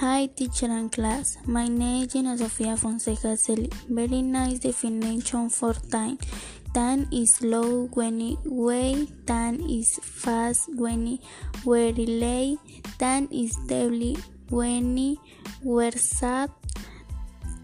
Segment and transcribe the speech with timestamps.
[0.00, 3.68] Hi teacher and class, my name is Gina Sofia Fonseca Celi.
[3.88, 6.18] Very nice definition for time.
[6.72, 11.20] Time is slow when it wait, time is fast when it
[11.64, 12.58] very late,
[13.00, 14.16] time is deadly
[14.50, 15.18] when it
[15.64, 16.48] were sad,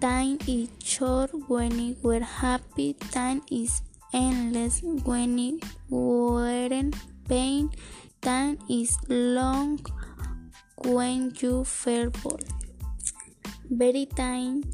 [0.00, 3.82] time is short when it were happy, time is
[4.14, 6.96] endless when it weren't
[7.28, 7.68] pain,
[8.22, 9.78] time is long
[10.78, 12.40] when you verbal.
[13.70, 14.64] Very time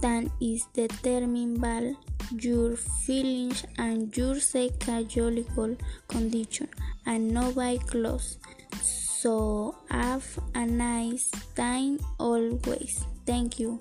[0.00, 1.94] that is determined by
[2.32, 5.76] your feelings and your psychological
[6.08, 6.68] condition
[7.06, 8.38] and not by clothes.
[8.82, 13.04] So have a nice time always.
[13.26, 13.80] Thank you.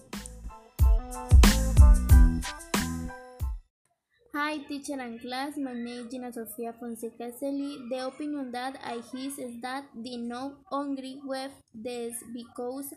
[4.35, 7.87] Hi teacher and class, my name is Gina Sofia Fonseca Celi.
[7.89, 12.93] The opinion that I hear is that the no hungry with this because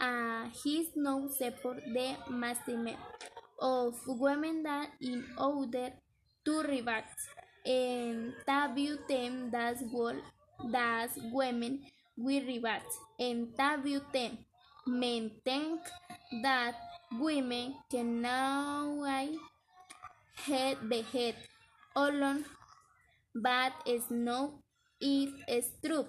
[0.00, 2.98] uh, he's no support the mastermind
[3.60, 5.90] of women that in order
[6.44, 7.18] to react
[7.64, 10.14] and that view them that's what
[10.70, 11.80] that women
[12.16, 14.38] will react and that view them
[14.86, 15.80] men think
[16.44, 16.76] that
[17.18, 19.02] women can now
[20.46, 21.34] head the head
[21.94, 22.44] alone,
[23.34, 24.50] but it's not
[25.00, 26.06] it is true.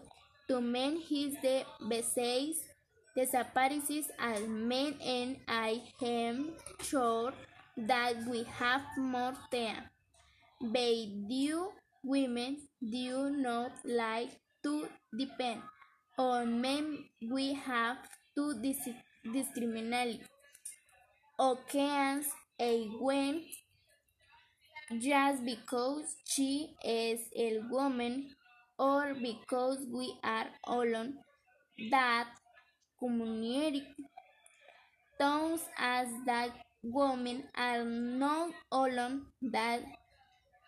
[0.47, 2.63] To men he's the besides
[3.17, 7.33] desapareces as men and I am sure
[7.77, 9.89] that we have more time.
[10.61, 11.71] But do
[12.03, 14.30] women do not like
[14.63, 15.61] to depend
[16.17, 17.97] on men we have
[18.35, 18.77] to dis
[19.33, 20.21] discriminate.
[21.39, 22.21] Okay,
[22.59, 23.43] a when
[24.99, 28.30] just because she is a woman
[28.80, 31.13] or because we are alone
[31.91, 32.27] that
[32.99, 33.83] community
[35.20, 36.49] tells us that
[36.83, 39.81] women are not alone that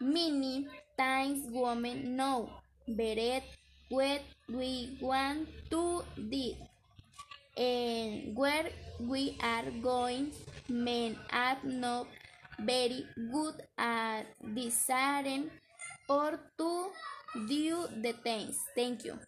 [0.02, 2.50] many times women know
[2.88, 3.42] better
[3.90, 6.54] what we want to do
[7.58, 8.70] and where
[9.00, 10.32] we are going
[10.68, 12.08] men are not
[12.66, 14.24] very good at
[14.56, 15.50] deciding
[16.08, 16.92] or to
[17.48, 18.58] do the things.
[18.76, 19.20] Thank you.